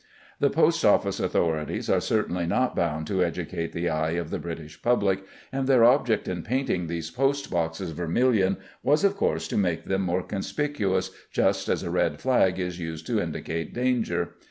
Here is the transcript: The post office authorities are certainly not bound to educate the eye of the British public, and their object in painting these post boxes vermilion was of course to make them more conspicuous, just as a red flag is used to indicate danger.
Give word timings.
The 0.39 0.49
post 0.49 0.83
office 0.83 1.19
authorities 1.19 1.87
are 1.87 2.01
certainly 2.01 2.47
not 2.47 2.75
bound 2.75 3.05
to 3.05 3.23
educate 3.23 3.71
the 3.71 3.87
eye 3.89 4.13
of 4.13 4.31
the 4.31 4.39
British 4.39 4.81
public, 4.81 5.23
and 5.51 5.67
their 5.67 5.83
object 5.83 6.27
in 6.27 6.41
painting 6.41 6.87
these 6.87 7.11
post 7.11 7.51
boxes 7.51 7.91
vermilion 7.91 8.57
was 8.81 9.03
of 9.03 9.15
course 9.15 9.47
to 9.49 9.57
make 9.57 9.85
them 9.85 10.01
more 10.01 10.23
conspicuous, 10.23 11.11
just 11.31 11.69
as 11.69 11.83
a 11.83 11.91
red 11.91 12.19
flag 12.19 12.57
is 12.57 12.79
used 12.79 13.05
to 13.05 13.21
indicate 13.21 13.75
danger. 13.75 14.29